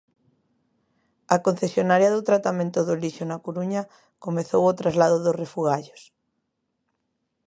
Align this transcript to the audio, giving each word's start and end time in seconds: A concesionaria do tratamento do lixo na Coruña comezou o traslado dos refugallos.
A 1.35 1.37
concesionaria 1.45 2.13
do 2.15 2.25
tratamento 2.29 2.79
do 2.87 2.95
lixo 3.03 3.23
na 3.27 3.41
Coruña 3.45 3.81
comezou 4.25 4.63
o 4.67 4.77
traslado 4.79 5.17
dos 5.25 5.39
refugallos. 5.43 6.01